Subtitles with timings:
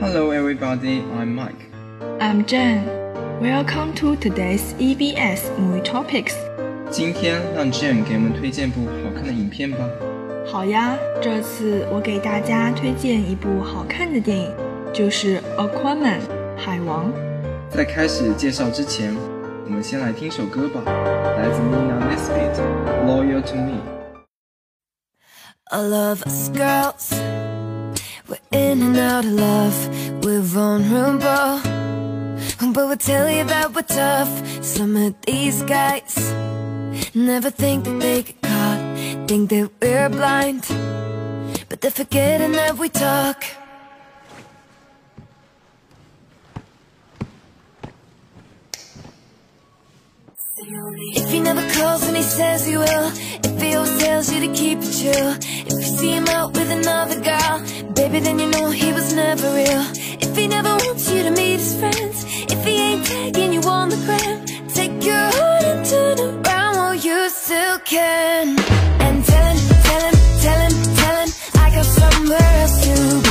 [0.00, 1.02] Hello, everybody.
[1.18, 1.70] I'm Mike.
[2.20, 2.84] I'm Jen.
[3.40, 6.34] Welcome to today's EBS Movie Topics.
[6.90, 9.78] 今天让 Jen 给我们推荐部好看的影片吧。
[10.46, 14.50] 好呀，这次我给大家推荐一部好看的电影，
[14.94, 16.20] 就是《Aquaman》
[16.56, 17.12] 海王。
[17.68, 19.14] 在开始介绍之前，
[19.66, 27.12] 我们先来听首歌吧，来自 Nina Nesbitt，《Loyal to Me》。All of us girls,
[28.31, 31.59] we're in and out of love, we're vulnerable.
[32.73, 34.63] But we'll tell you that we're tough.
[34.63, 36.15] Some of these guys
[37.13, 40.61] never think that they get caught, think that we're blind.
[41.67, 43.43] But they're forgetting that we talk.
[51.13, 53.11] If he never calls and he says he will
[53.71, 55.31] Tells you to keep it chill.
[55.65, 57.59] If you see him out with another girl
[57.93, 59.85] Baby, then you know he was never real.
[60.19, 63.87] If he never wants you to meet his friends If he ain't tagging you on
[63.87, 68.59] the gram Take your heart and turn around while you still can.
[69.05, 73.30] And tell him, tell him, tell him, tell him I got somewhere else to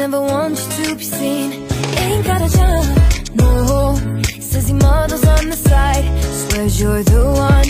[0.00, 1.52] never wants you to be seen.
[1.98, 2.84] Ain't got a job,
[3.34, 3.96] no.
[4.40, 6.06] Says he models on the side.
[6.40, 7.68] Swears you're the one.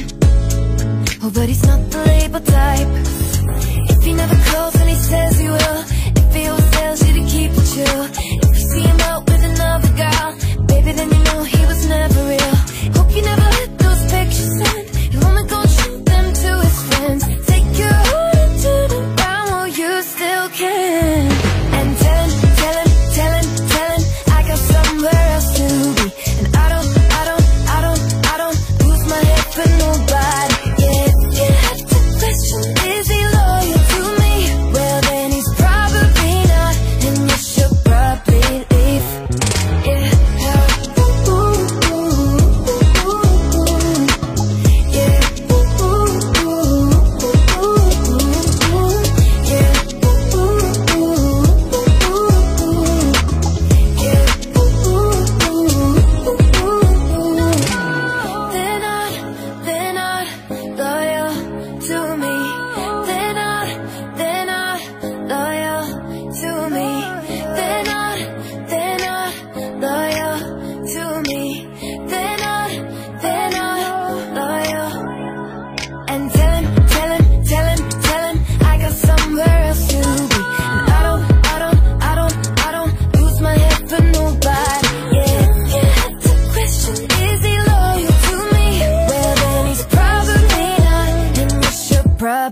[1.25, 3.00] Oh, but he's not the label type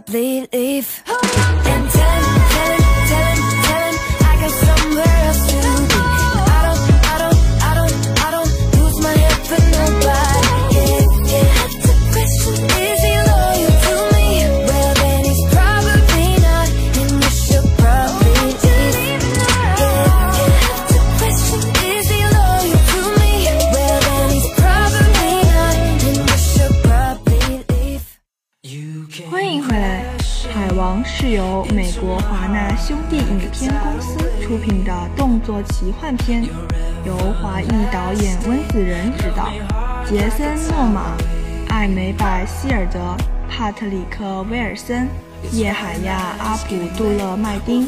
[0.08, 1.97] probably leave.
[31.10, 36.44] 是由美国华纳兄弟影片公司出品的动作奇幻片，
[37.04, 39.50] 由华裔导演温子仁执导，
[40.06, 41.16] 杰森·诺玛、
[41.70, 43.16] 艾梅拜希尔德、
[43.48, 45.08] 帕特里克·威尔森、
[45.50, 47.82] 叶海亚·阿卜杜勒麦丁、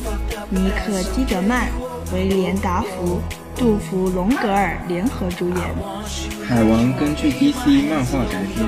[0.48, 1.69] 尼克·基德曼、
[2.12, 3.20] 威廉·达福、
[3.54, 5.58] 杜弗·隆格尔联合主演。
[6.48, 8.67] 《海王》根据 DC 漫画改编，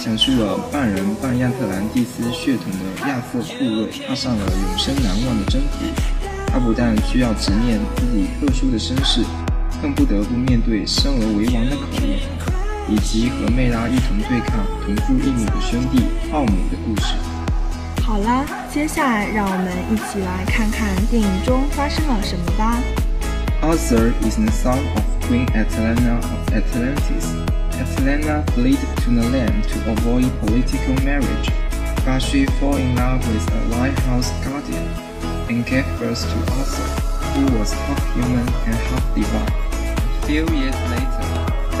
[0.00, 5.84] 讲述了半人半亚特兰蒂斯血统的亚瑟库瑞踏上了永生难忘的征途。
[6.46, 9.22] 他不但需要直面自己特殊的身世，
[9.82, 12.20] 更不得不面对生而为王的考验，
[12.88, 17.14] 以及和梅拉一同对抗同父异母的兄弟奥姆的故事。
[18.02, 22.78] 好啦，接下来让我们一起来看看电影中发生了什么吧。
[23.60, 27.34] Arthur is the son of Queen Atalanta of Atlantis.
[27.78, 31.50] Atalanta fled to the land to avoid political marriage,
[32.04, 34.86] but she fell in love with a lighthouse guardian
[35.48, 36.90] and gave birth to Arthur,
[37.34, 39.52] who was half human and half divine.
[40.22, 41.26] A few years later,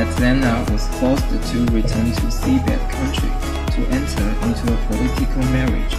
[0.02, 3.32] Atlanta was forced to return to seabed country
[3.74, 5.96] to enter into a political marriage.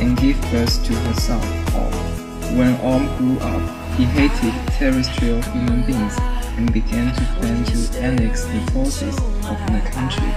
[0.00, 1.40] and gave birth to her son,
[1.74, 1.92] Orm.
[2.56, 3.62] When Orm grew up,
[3.96, 6.16] he hated terrestrial human beings
[6.56, 10.32] and began to plan to annex the forces of the country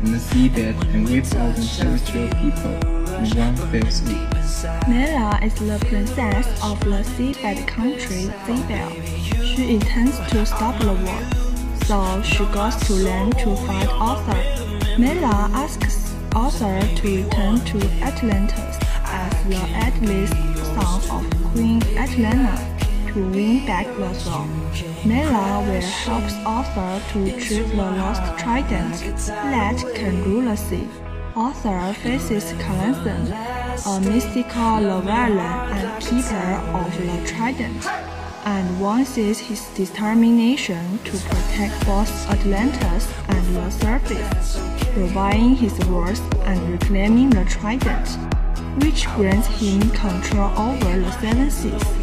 [0.00, 4.88] and the seabed and rape all the terrestrial people in one fell swoop.
[4.88, 8.90] Mela is the princess of the seabed country, Xebel.
[9.44, 11.22] She intends to stop the war,
[11.84, 14.98] so she goes to land to fight Arthur.
[14.98, 20.34] Mela asks Arthur to return to Atlantis as the eldest
[20.74, 22.69] son of Queen Atalanta
[23.12, 24.50] to win back the throne.
[25.04, 28.94] Mela will help Arthur to retrieve the lost trident
[29.26, 30.86] that can rule the sea.
[31.34, 33.26] Arthur faces Karathen,
[33.86, 37.86] a mystical leviathan and keeper of the trident,
[38.44, 44.60] and voices his determination to protect both Atlantis and the surface,
[44.92, 48.08] proving his words and reclaiming the trident,
[48.84, 51.99] which grants him control over the seven seas.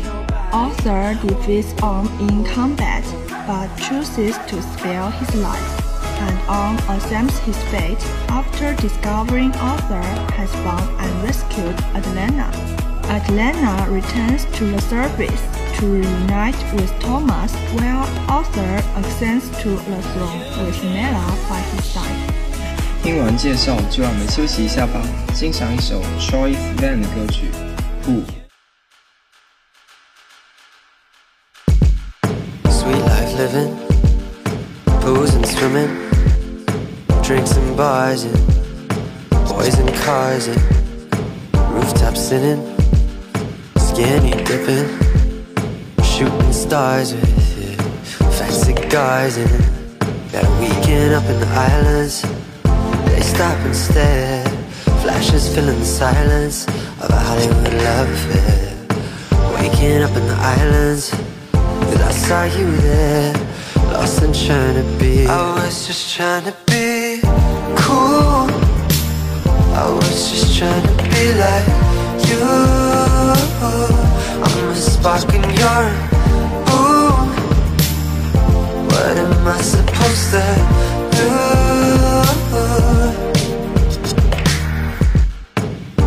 [0.51, 3.03] Arthur defeats Orm in combat,
[3.45, 5.71] but chooses to spare his life,
[6.21, 10.03] and Orm assumes his fate after discovering Arthur
[10.33, 12.49] has found and rescued Atlanta.
[13.09, 15.41] Atlanta returns to the surface
[15.79, 22.33] to reunite with Thomas while Arthur ascends to the throne with Nella by his side.
[23.03, 25.01] 听完介绍，就让我们休息一下吧，
[25.33, 27.45] 欣赏一首 Troy Van 的歌曲
[28.09, 28.21] 《Who》。
[33.47, 33.75] Living,
[35.01, 35.87] booze and swimming,
[37.23, 38.35] drinks and bars and
[39.47, 40.59] boys and cars and
[41.71, 42.59] rooftop sitting,
[43.77, 44.87] skinny dipping,
[46.03, 47.23] shooting stars with
[47.57, 49.49] yeah, fancy guys and
[50.31, 52.23] got a weekend up in the islands.
[53.11, 54.45] They stop and stare,
[55.03, 56.67] flashes filling the silence
[57.01, 58.73] of a Hollywood love affair.
[59.55, 61.26] Waking up in the islands.
[61.87, 63.33] Cause I saw you there,
[63.93, 65.25] lost and trying to be.
[65.25, 67.21] I was just trying to be
[67.77, 68.49] cool.
[69.73, 71.67] I was just trying to be like
[72.27, 72.41] you.
[74.43, 75.95] I'm a spark and you're a
[76.67, 77.27] boom.
[78.91, 80.43] What am I supposed to
[81.15, 81.27] do?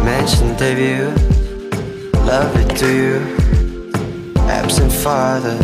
[0.05, 1.09] Mansion debut,
[2.27, 3.40] love it, do you?
[4.51, 5.57] Absent father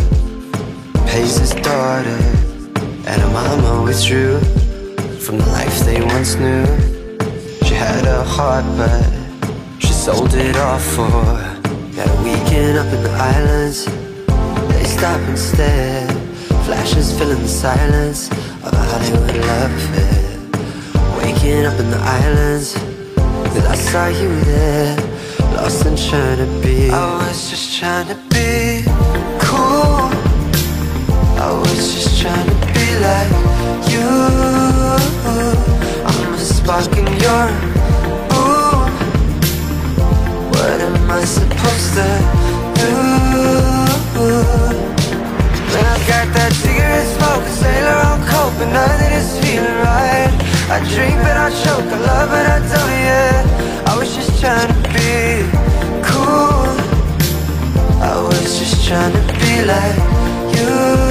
[1.07, 2.19] pays his daughter,
[3.05, 4.39] and her mama withdrew
[5.19, 6.65] from the life they once knew.
[7.65, 9.03] She had a heart, but
[9.79, 13.85] she sold it off for a weekend up in the islands.
[14.73, 16.07] They stop and stare,
[16.65, 18.31] flashes filling the silence
[18.65, 20.23] of a Hollywood love affair.
[21.17, 22.73] Waking up in the islands,
[23.51, 25.06] cause I saw you there,
[25.57, 26.89] lost and trying to be.
[26.91, 28.83] I was just trying to be
[29.45, 30.05] cool.
[31.45, 33.31] I was just trying to be like
[33.91, 34.09] you.
[36.09, 38.89] I'm a spark and you're a boom.
[40.53, 42.09] What am I supposed to
[42.79, 42.93] do?
[45.73, 50.31] When I got that cigarette smoke, a sailor on coke, but nothing is feeling right.
[50.75, 53.83] I drink but I choke, I love but I don't, yeah.
[53.89, 54.76] I was just trying
[58.87, 61.06] trying to be like you.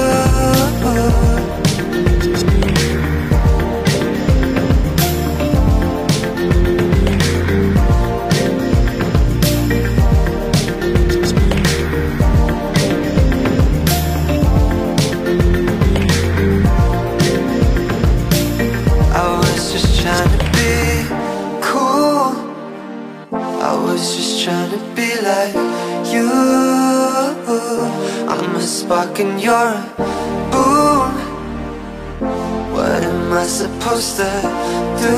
[35.00, 35.16] Do?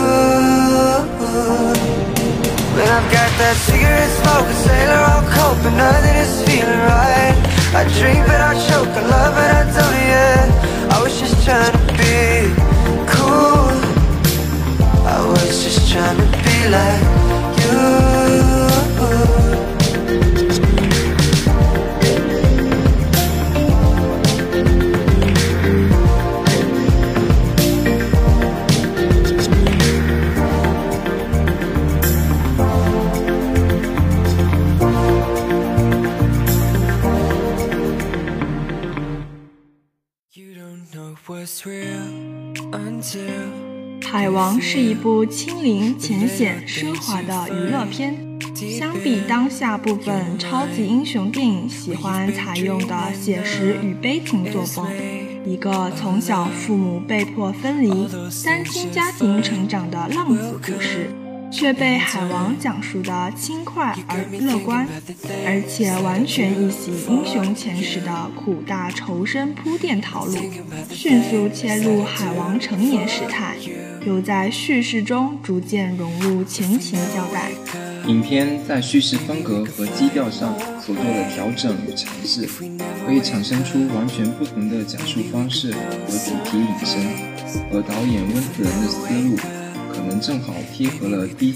[2.77, 7.37] When I've got that cigarette smoke, a sailor on coke, but nothing is feeling right.
[7.75, 10.95] I drink but I choke, I love but I don't, yeah.
[10.95, 12.53] I was just trying to be
[13.13, 13.73] cool.
[15.07, 17.19] I was just trying to be like.
[17.59, 19.48] You
[44.11, 48.17] 海王》是一部轻灵、浅显、奢华的娱乐片，
[48.57, 54.89] 相比当下部分超级英雄电影喜欢采用的写实与悲情作风，
[55.45, 58.09] 一个从小父母被迫分离、
[58.47, 61.11] 单亲家庭成长的浪子故事。
[61.51, 64.87] 却被海王讲述的轻快而乐观，
[65.47, 70.37] 而且完全一袭英雄前史的苦大仇深铺垫套路，
[70.91, 73.57] 迅速切入海王成年时态，
[74.07, 77.51] 又在叙事中逐渐融入前情交代。
[78.07, 82.49] 影片在叙事风格和基调上所做的调整与尝试，
[83.07, 87.03] 可以产生出完全不同的讲述方式和主题引申，
[87.73, 89.58] 而导演温子仁的思路。
[90.09, 91.53] 们正好贴合了 B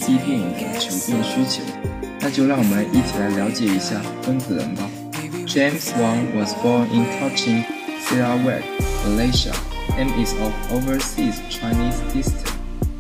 [6.35, 7.65] was born in Kuching,
[8.01, 8.63] Sarawak,
[9.05, 9.55] Malaysia,
[9.97, 12.53] and is of overseas Chinese descent.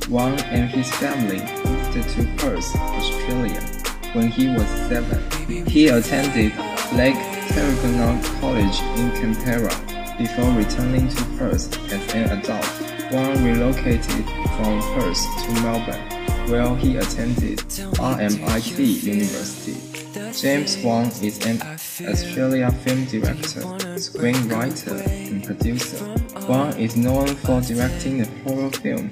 [0.08, 3.60] Wan and his family moved to Perth, Australia,
[4.14, 5.20] when he was seven.
[5.66, 6.52] He attended
[6.94, 7.16] Lake
[7.52, 9.74] Tuggeranong College in Canberra
[10.18, 12.81] before returning to Perth as an adult.
[13.12, 14.24] Wan relocated
[14.56, 17.58] from Perth to Melbourne, where he attended
[17.98, 19.76] RMIT University.
[20.32, 21.60] James Wan is an
[22.08, 23.60] Australian film director,
[24.00, 26.02] screenwriter, and producer.
[26.48, 29.10] Wan is known for directing the horror film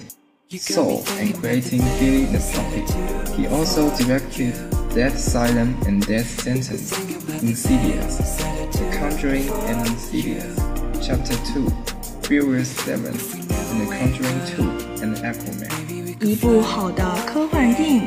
[0.59, 3.37] Saw and creating Billy the Puppet.
[3.37, 4.55] He also directed
[4.95, 6.93] Dead Silence and Death Sentence,
[7.43, 8.37] Insidious,
[8.73, 10.57] The Conjuring and Insidious,
[11.07, 11.71] Chapter 2,
[12.23, 15.71] Furious 7, The Conjuring 2 and Aquaman.
[16.21, 18.03] 一部好的科幻电影，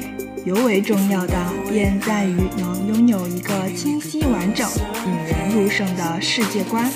[0.46, 1.36] 尤为重要的
[1.70, 4.70] 便在于能拥有一个清晰完整、
[5.05, 6.91] 引人入胜的世界观。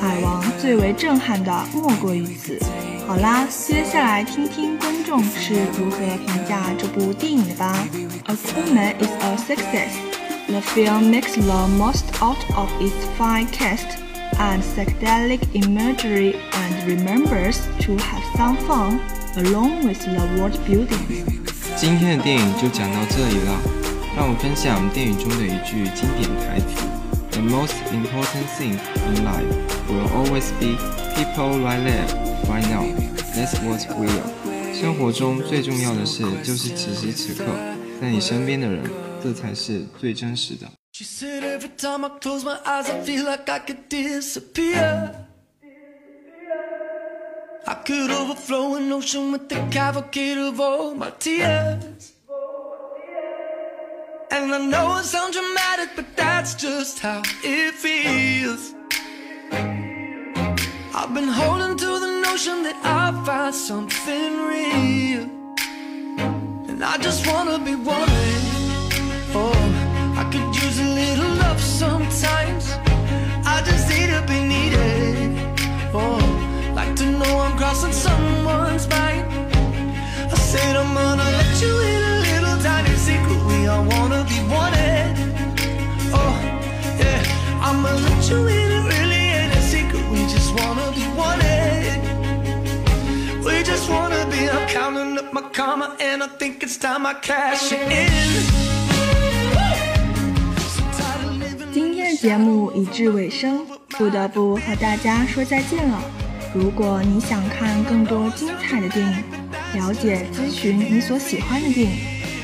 [0.00, 2.58] 海王最为震撼的莫过于此。
[3.06, 7.86] 好啦，接下来听听观众是如何评价这部电影的吧。
[8.26, 9.92] Aquaman is a success.
[10.48, 13.98] The film makes the most out of its fine cast
[14.37, 18.99] and psychedelic imagery and remembers to have some fun
[19.37, 21.25] along with the world building.
[21.75, 23.59] 今天的电影就讲到这里了，
[24.15, 26.85] 让我分享电影中的一句经典台词：“
[27.31, 28.77] The most important thing
[29.09, 29.43] in life
[29.89, 30.77] will always be
[31.15, 32.05] people right there.”
[32.47, 32.85] Right now,
[33.33, 34.21] that's what real.
[34.73, 37.45] 生活中最重要的事就是此时此刻，
[38.01, 38.83] 在你身边的人，
[39.23, 40.67] 这才是最真实的。
[40.98, 45.14] She said every time I close my eyes, I feel like I could disappear.
[47.68, 52.14] I could overflow an ocean with the cavalcade of all my tears.
[54.32, 58.74] And I know it sounds dramatic, but that's just how it feels.
[60.98, 65.30] I've been holding to the notion that I'll find something real
[66.68, 68.48] And I just wanna be wanted
[69.34, 69.77] I
[70.30, 72.64] could use a little love sometimes.
[73.46, 75.38] I just need to be needed.
[75.94, 76.20] Oh,
[76.74, 79.24] like to know I'm crossing someone's mind.
[80.34, 83.40] I said I'm gonna let you in a little tiny secret.
[83.50, 85.16] We all wanna be wanted.
[86.12, 86.34] Oh,
[87.00, 87.20] yeah,
[87.66, 90.04] I'ma let you in a really ain't a secret.
[90.12, 92.00] We just wanna be wanted.
[93.46, 97.14] We just wanna be, I'm counting up my karma and I think it's time I
[97.14, 98.77] cash it in.
[102.20, 106.02] 节目已至尾声，不得不和大家说再见了。
[106.52, 109.22] 如果你想看更多精彩的电影，
[109.80, 111.96] 了解咨询你所喜欢的电影，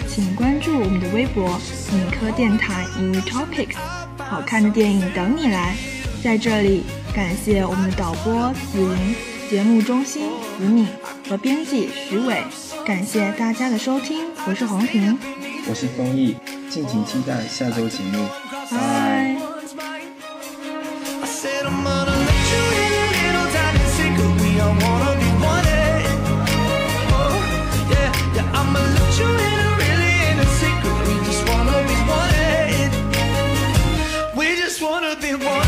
[0.07, 1.59] 请关注我们的微博
[1.90, 3.75] “影科电台 Movie Topics”，
[4.16, 5.75] 好看的电影等你来。
[6.23, 9.14] 在这里，感谢我们的导播子莹。
[9.50, 10.87] 节目中心子敏
[11.28, 12.43] 和编辑徐伟，
[12.87, 15.19] 感谢大家的收听，我是黄平，
[15.69, 16.37] 我是丰毅，
[16.71, 18.26] 敬请期待下周节目，
[18.71, 19.53] 拜。
[35.14, 35.63] Crossing someone's